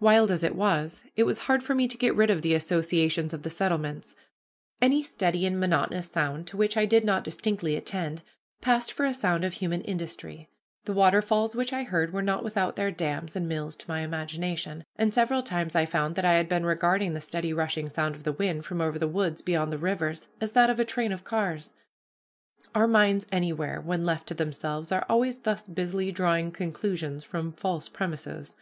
[0.00, 3.32] Wild as it was, it was hard for me to get rid of the associations
[3.32, 4.16] of the settlements.
[4.82, 8.22] Any steady and monotonous sound, to which I did not distinctly attend,
[8.60, 10.48] passed for a sound of human industry.
[10.84, 14.82] The waterfalls which I heard were not without their dams and mills to my imagination;
[14.96, 18.24] and several times I found that I had been regarding the steady rushing sound of
[18.24, 21.22] the wind from over the woods beyond the rivers as that of a train of
[21.22, 21.74] cars.
[22.74, 27.88] Our minds anywhere, when left to themselves, are always thus busily drawing conclusions from false
[27.88, 28.56] premises.